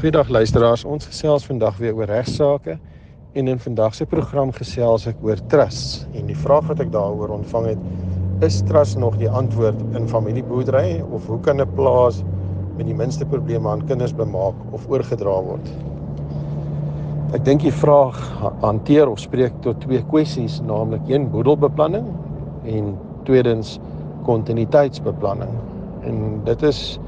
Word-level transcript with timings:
Goeiedag 0.00 0.30
luisteraars. 0.32 0.80
Ons 0.88 1.04
gesels 1.10 1.44
vandag 1.44 1.74
weer 1.76 1.92
oor 1.92 2.08
regsaake 2.08 2.78
en 3.36 3.48
in 3.52 3.58
vandag 3.60 3.92
se 3.92 4.06
program 4.08 4.48
gesels 4.56 5.02
ek 5.10 5.18
oor 5.20 5.42
trust. 5.52 6.06
En 6.16 6.24
die 6.24 6.36
vraag 6.40 6.70
wat 6.70 6.78
ek 6.80 6.88
daaroor 6.94 7.34
ontvang 7.34 7.66
het, 7.74 7.82
is 8.48 8.62
trust 8.70 8.96
nog 8.96 9.18
die 9.20 9.28
antwoord 9.28 9.82
in 9.98 10.08
familieboerdery 10.08 11.02
of 11.02 11.26
hoe 11.28 11.36
kan 11.44 11.60
'n 11.60 11.68
plaas 11.76 12.22
met 12.78 12.88
die 12.88 12.96
minste 12.96 13.26
probleme 13.28 13.68
aan 13.68 13.84
kinders 13.84 14.16
bemaak 14.16 14.56
of 14.72 14.88
oorgedra 14.88 15.36
word? 15.50 15.68
Ek 17.36 17.44
dink 17.44 17.60
die 17.60 17.76
vraag 17.82 18.16
hanteer 18.64 19.04
of 19.04 19.20
spreek 19.20 19.52
tot 19.60 19.84
twee 19.84 20.00
kwessies, 20.08 20.62
naamlik 20.64 21.12
een 21.12 21.28
boedelbeplanning 21.30 22.08
en 22.64 22.96
tweedens 23.28 23.78
kontinuïteitsbeplanning. 24.24 25.52
En 26.02 26.40
dit 26.44 26.62
is 26.62 26.98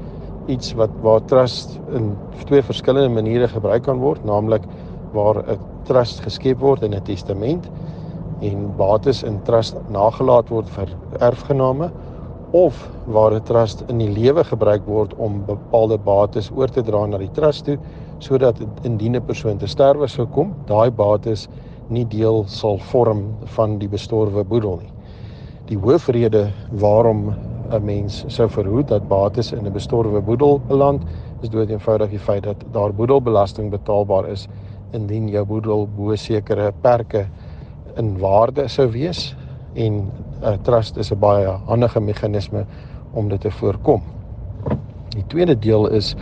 iets 0.47 0.73
wat 0.73 0.89
waar 1.01 1.23
trust 1.25 1.79
in 1.95 2.13
twee 2.45 2.61
verskillende 2.61 3.09
maniere 3.09 3.47
gebruik 3.47 3.83
kan 3.83 3.99
word, 3.99 4.25
naamlik 4.25 4.63
waar 5.13 5.43
'n 5.43 5.59
trust 5.83 6.21
geskep 6.21 6.59
word 6.59 6.83
in 6.83 6.93
'n 6.93 7.03
testament 7.03 7.69
en 8.41 8.75
bates 8.77 9.23
in 9.23 9.41
trust 9.43 9.75
nagelaat 9.89 10.49
word 10.49 10.69
vir 10.69 10.89
erfgename 11.19 11.91
of 12.51 12.89
waar 13.05 13.33
'n 13.33 13.43
trust 13.43 13.83
in 13.87 13.97
die 13.97 14.09
lewe 14.09 14.43
gebruik 14.43 14.85
word 14.85 15.13
om 15.17 15.45
bepaalde 15.45 15.97
bates 15.97 16.51
oor 16.55 16.67
te 16.67 16.81
dra 16.81 17.05
na 17.05 17.17
die 17.17 17.31
trust 17.31 17.65
toe 17.65 17.77
sodat 18.19 18.57
indien 18.83 19.15
'n 19.15 19.25
persoon 19.25 19.57
te 19.57 19.67
sterwe 19.67 20.07
sou 20.07 20.25
kom, 20.25 20.53
daai 20.65 20.91
bates 20.91 21.47
nie 21.89 22.05
deel 22.05 22.43
sal 22.47 22.77
vorm 22.77 23.35
van 23.55 23.77
die 23.79 23.87
bestorwe 23.87 24.43
boedel 24.43 24.79
nie. 24.81 24.93
Die 25.65 25.77
hoofrede 25.77 26.51
waarom 26.71 27.33
'n 27.73 27.85
mens 27.85 28.23
sou 28.27 28.47
verhoed 28.49 28.87
dat 28.87 29.07
bates 29.07 29.51
in 29.51 29.65
'n 29.65 29.73
bestorwe 29.73 30.21
boedel 30.21 30.61
beland, 30.67 31.01
is 31.41 31.49
dood 31.49 31.69
eenvoudig 31.69 32.09
die 32.09 32.19
feit 32.19 32.43
dat 32.43 32.63
daar 32.71 32.93
boedelbelasting 32.93 33.71
betaalbaar 33.71 34.29
is 34.29 34.47
indien 34.91 35.29
jou 35.29 35.45
boedel 35.45 35.87
bo 35.97 36.15
sekere 36.15 36.71
perke 36.81 37.25
in 37.97 38.17
waarde 38.19 38.67
sou 38.67 38.87
wees 38.91 39.35
en 39.73 40.11
'n 40.41 40.61
trust 40.61 40.97
is 40.97 41.11
'n 41.11 41.19
baie 41.19 41.47
handige 41.65 41.99
meganisme 41.99 42.65
om 43.13 43.29
dit 43.29 43.41
te 43.41 43.51
voorkom. 43.51 44.01
Die 45.09 45.25
tweede 45.27 45.59
deel 45.59 45.87
is 45.87 46.15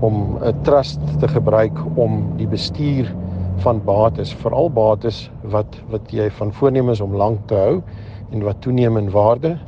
om 0.00 0.38
'n 0.42 0.62
trust 0.62 1.00
te 1.20 1.28
gebruik 1.28 1.78
om 1.94 2.36
die 2.36 2.46
bestuur 2.46 3.14
van 3.56 3.80
bates, 3.84 4.34
veral 4.34 4.70
bates 4.70 5.30
wat 5.42 5.76
wat 5.90 6.10
jy 6.10 6.30
van 6.30 6.52
voornemens 6.52 7.00
om 7.00 7.16
lank 7.16 7.38
te 7.46 7.54
hou 7.54 7.82
en 8.30 8.42
wat 8.42 8.60
toeneem 8.60 8.96
in 8.96 9.10
waarde 9.10 9.58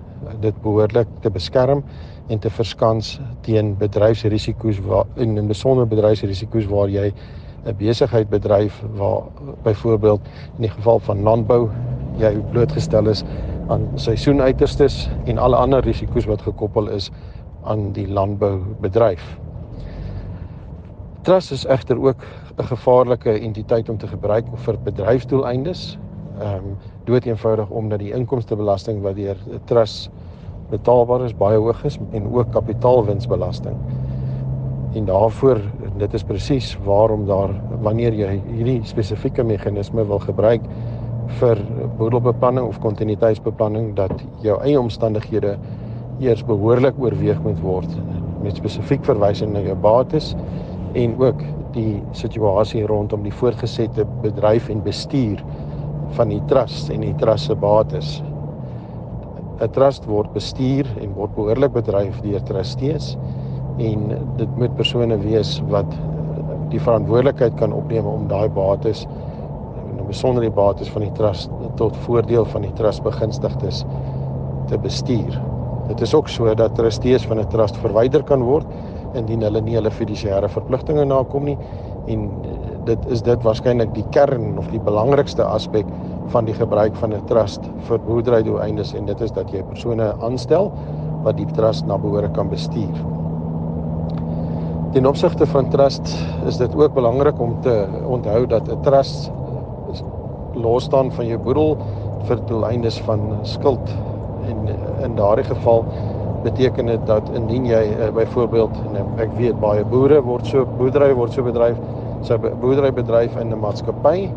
dit 0.40 0.62
behoorlik 0.62 1.08
te 1.20 1.30
beskerm 1.30 1.84
en 2.28 2.38
te 2.38 2.50
verskans 2.50 3.20
teen 3.40 3.76
bedryfsrisiko's 3.78 4.80
waar 4.80 5.06
in 5.16 5.38
'n 5.38 5.46
besonder 5.46 5.86
bedryfsrisiko's 5.86 6.66
waar 6.66 6.88
jy 6.88 7.12
'n 7.64 7.76
besigheid 7.76 8.28
bedryf 8.28 8.82
waar 8.96 9.22
byvoorbeeld 9.62 10.20
in 10.56 10.62
die 10.62 10.70
geval 10.70 10.98
van 10.98 11.22
landbou 11.22 11.70
jy 12.18 12.36
blootgestel 12.50 13.08
is 13.08 13.24
aan 13.68 13.88
seisoenuiterstes 13.94 15.08
en 15.24 15.38
alle 15.38 15.56
ander 15.56 15.80
risiko's 15.84 16.24
wat 16.24 16.42
gekoppel 16.42 16.88
is 16.88 17.10
aan 17.64 17.92
die 17.92 18.08
landboubedryf. 18.08 19.38
Trust 21.24 21.52
is 21.52 21.64
egter 21.64 22.00
ook 22.00 22.20
'n 22.56 22.64
gevaarlike 22.64 23.30
entiteit 23.30 23.88
om 23.88 23.96
te 23.98 24.06
gebruik 24.06 24.44
vir 24.54 24.76
bedryfsdoeleindes. 24.84 25.98
Ehm 26.40 26.54
um, 26.54 26.76
dood 27.04 27.24
eenvoudig 27.24 27.70
omdat 27.70 27.98
die 27.98 28.12
inkomstebelasting 28.12 29.02
wat 29.02 29.14
deur 29.16 29.36
'n 29.46 29.60
trust 29.64 30.10
betaalbaar 30.70 31.24
is 31.24 31.36
baie 31.36 31.58
hoog 31.58 31.84
is 31.84 31.98
en 32.10 32.32
ook 32.32 32.50
kapitaalwinsbelasting. 32.50 33.76
En 34.94 35.04
daarvoor 35.04 35.60
dit 35.96 36.14
is 36.14 36.22
presies 36.22 36.78
waarom 36.84 37.26
daar 37.26 37.50
wanneer 37.82 38.12
jy 38.12 38.40
hierdie 38.46 38.80
spesifieke 38.82 39.42
meganisme 39.42 40.06
wil 40.06 40.18
gebruik 40.18 40.62
vir 41.40 41.58
boedelbeplanning 41.98 42.66
of 42.66 42.78
kontinuïteitsbeplanning 42.78 43.94
dat 43.94 44.24
jou 44.42 44.60
eie 44.62 44.80
omstandighede 44.80 45.56
eers 46.20 46.44
behoorlik 46.44 46.94
oorweeg 46.98 47.42
moet 47.42 47.60
word 47.60 47.96
met 48.42 48.56
spesifiek 48.56 49.04
verwysing 49.04 49.52
na 49.52 49.60
jou 49.60 49.76
bates 49.76 50.34
en 50.94 51.16
ook 51.18 51.40
die 51.74 52.02
situasie 52.12 52.86
rondom 52.86 53.22
die 53.22 53.34
voortgesette 53.34 54.04
bedryf 54.22 54.68
en 54.68 54.82
bestuur 54.82 55.42
van 56.16 56.30
die 56.32 56.42
trust 56.50 56.90
en 56.94 57.00
die 57.00 57.14
trust 57.20 57.50
se 57.50 57.54
bates. 57.54 58.22
'n 59.60 59.70
Trust 59.70 60.06
word 60.10 60.32
bestuur 60.34 60.86
en 61.00 61.14
word 61.14 61.34
behoorlik 61.36 61.72
bedryf 61.72 62.20
deur 62.22 62.42
trustees 62.42 63.16
en 63.78 64.08
dit 64.36 64.56
moet 64.58 64.74
persone 64.76 65.16
wees 65.22 65.60
wat 65.70 65.90
die 66.70 66.80
verantwoordelikheid 66.80 67.54
kan 67.60 67.72
opneem 67.72 68.06
om 68.06 68.26
daai 68.28 68.48
bates 68.48 69.04
en 69.06 70.06
besonder 70.06 70.42
die 70.42 70.54
bates 70.54 70.90
van 70.90 71.06
die 71.06 71.14
trust 71.18 71.50
tot 71.78 71.96
voordeel 72.06 72.44
van 72.50 72.66
die 72.66 72.72
trust 72.78 73.02
begunstigdes 73.02 73.84
te 74.70 74.78
bestuur. 74.78 75.38
Dit 75.88 76.00
is 76.00 76.14
ook 76.14 76.28
so 76.28 76.54
dat 76.54 76.74
trustees 76.74 77.26
van 77.26 77.38
'n 77.38 77.48
trust 77.48 77.76
verwyder 77.76 78.22
kan 78.22 78.42
word 78.42 78.66
indien 79.14 79.42
hulle 79.42 79.60
nie 79.60 79.74
hulle 79.74 79.90
fiduciêre 79.90 80.48
verpligtinge 80.48 81.04
nakom 81.04 81.44
nie 81.44 81.58
en 82.06 82.30
dit 82.88 83.06
is 83.12 83.22
dit 83.24 83.42
waarskynlik 83.46 83.94
die 83.94 84.04
kern 84.14 84.58
of 84.58 84.68
die 84.72 84.80
belangrikste 84.80 85.44
aspek 85.44 85.88
van 86.32 86.48
die 86.48 86.56
gebruik 86.56 86.96
van 87.00 87.12
'n 87.12 87.24
trust 87.26 87.60
vir 87.88 87.98
boerderydoeleindes 87.98 88.94
en 88.94 89.06
dit 89.06 89.20
is 89.20 89.32
dat 89.32 89.50
jy 89.52 89.62
persone 89.62 90.14
aanstel 90.20 90.72
wat 91.22 91.36
die 91.36 91.48
trust 91.56 91.86
na 91.86 91.98
behoore 91.98 92.30
kan 92.30 92.48
bestuur. 92.48 92.96
Ten 94.92 95.06
opsigte 95.06 95.46
van 95.46 95.70
trust 95.70 96.14
is 96.46 96.56
dit 96.56 96.74
ook 96.74 96.94
belangrik 96.94 97.40
om 97.40 97.60
te 97.60 97.86
onthou 98.06 98.46
dat 98.46 98.68
'n 98.68 98.80
trust 98.82 99.30
los 100.54 100.84
staan 100.84 101.12
van 101.12 101.26
jou 101.26 101.38
boedel 101.38 101.76
vir 102.24 102.38
doeleindes 102.46 103.00
van 103.00 103.20
skuld 103.42 103.96
en 104.48 104.68
in 105.02 105.14
daardie 105.14 105.44
geval 105.44 105.84
beteken 106.42 106.86
dit 106.86 107.06
dat 107.06 107.30
indien 107.34 107.66
jy 107.66 107.82
uh, 107.98 108.10
byvoorbeeld 108.14 108.70
nou, 108.92 109.04
ek 109.24 109.32
weet 109.38 109.60
baie 109.60 109.84
boere 109.84 110.20
word 110.22 110.46
so 110.46 110.66
boerdery 110.78 111.14
word 111.14 111.32
so 111.32 111.42
bedryf 111.42 111.76
sy 112.24 112.38
boerderybedryf 112.38 113.36
in 113.40 113.52
'n 113.52 113.60
maatskappy 113.60 114.30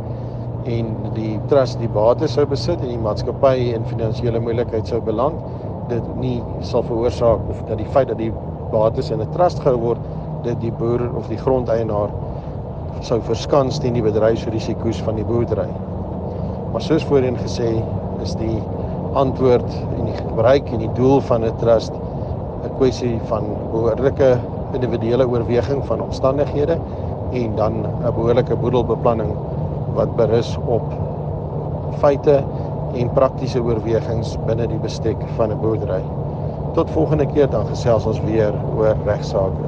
en 0.65 0.93
die 1.15 1.39
trust 1.47 1.79
die 1.79 1.87
bates 1.87 2.33
sou 2.33 2.45
besit 2.45 2.81
en 2.81 2.89
die 2.89 2.99
maatskappy 2.99 3.73
in 3.75 3.85
finansiële 3.85 4.39
moeilikheid 4.39 4.87
sou 4.87 4.99
beland 5.01 5.39
dit 5.89 6.15
nie 6.19 6.43
sal 6.61 6.83
veroorsaak 6.83 7.49
of 7.49 7.61
dat 7.69 7.77
die 7.77 7.91
feit 7.93 8.07
dat 8.07 8.17
die 8.17 8.33
bates 8.71 9.11
in 9.11 9.21
'n 9.21 9.31
trust 9.31 9.59
gehou 9.59 9.77
word 9.79 10.01
dit 10.43 10.59
die 10.61 10.71
boer 10.71 11.01
of 11.15 11.27
die 11.27 11.37
grondeienaar 11.37 12.11
sou 13.01 13.19
verskans 13.21 13.79
teen 13.79 13.93
die 13.93 14.01
bedryfsrisiko's 14.01 15.01
van 15.05 15.15
die 15.15 15.25
boerdery. 15.25 15.67
Maar 16.71 16.81
soos 16.81 17.05
voorheen 17.05 17.37
gesê 17.37 17.83
is 18.21 18.35
die 18.35 18.61
antwoord 19.13 19.69
en 19.97 20.05
die 20.05 20.17
gebruik 20.17 20.71
en 20.73 20.79
die 20.79 20.93
doel 20.93 21.21
van 21.21 21.45
'n 21.45 21.57
trust 21.57 21.93
'n 21.93 22.75
kwessie 22.77 23.19
van 23.29 23.43
behoorlike 23.71 24.37
individuele 24.73 25.27
oorweging 25.27 25.85
van 25.85 26.01
omstandighede 26.01 26.77
en 27.31 27.55
dan 27.55 27.73
'n 27.73 28.13
behoorlike 28.15 28.55
boedelbeplanning 28.55 29.31
wat 29.93 30.15
berus 30.15 30.57
op 30.65 30.93
feite 31.97 32.43
en 32.93 33.09
praktiese 33.13 33.61
oorwegings 33.63 34.38
binne 34.45 34.67
die 34.67 34.79
bestek 34.79 35.17
van 35.35 35.51
'n 35.51 35.59
boerdery. 35.61 36.03
Tot 36.73 36.89
volgende 36.89 37.25
keer 37.25 37.49
dan 37.49 37.66
gesels 37.66 38.05
ons 38.05 38.21
weer 38.21 38.53
oor 38.75 38.95
regsaake. 39.05 39.66